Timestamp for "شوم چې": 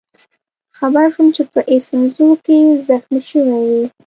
1.13-1.43